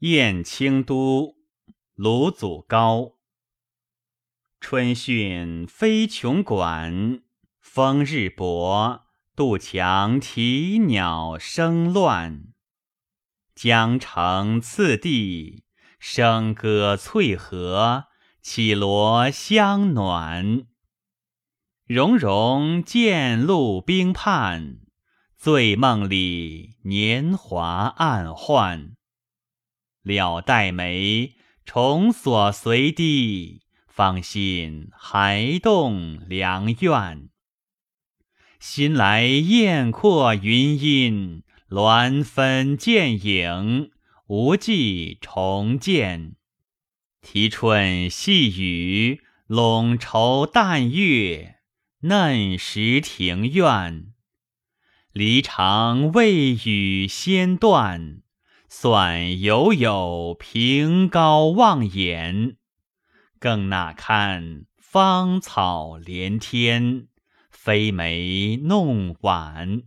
[0.00, 1.34] 燕清都，
[1.96, 3.14] 鲁祖高。
[4.60, 7.24] 春讯飞琼馆，
[7.58, 12.44] 风日薄，杜墙啼鸟声乱。
[13.56, 15.64] 江城次第，
[16.00, 18.04] 笙歌翠河，
[18.40, 20.68] 绮罗香暖。
[21.86, 24.78] 融融渐露冰畔，
[25.36, 28.94] 醉梦里年华暗换。
[30.08, 31.34] 了黛眉，
[31.66, 37.28] 重锁随堤，芳心还动良愿。
[38.58, 43.90] 新来雁阔云阴，鸾分剑影，
[44.26, 46.34] 无计重见。
[47.20, 51.56] 啼春细雨，笼愁淡月，
[52.00, 54.14] 嫩时庭院。
[55.12, 58.22] 离肠未语先断。
[58.68, 62.56] 算犹有凭高望眼，
[63.40, 67.08] 更那堪芳草连天，
[67.50, 69.84] 飞梅弄晚。